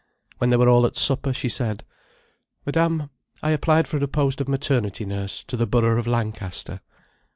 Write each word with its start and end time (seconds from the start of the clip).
When 0.39 0.49
they 0.49 0.57
were 0.57 0.67
all 0.67 0.87
at 0.87 0.95
supper, 0.97 1.31
she 1.31 1.47
said: 1.47 1.83
"Madame, 2.65 3.11
I 3.43 3.51
applied 3.51 3.87
for 3.87 4.03
a 4.03 4.07
post 4.07 4.41
of 4.41 4.47
maternity 4.47 5.05
nurse, 5.05 5.43
to 5.43 5.55
the 5.55 5.67
Borough 5.67 5.99
of 5.99 6.07
Lancaster." 6.07 6.81